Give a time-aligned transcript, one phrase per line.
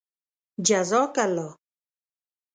[0.67, 1.49] جزاك اللهُ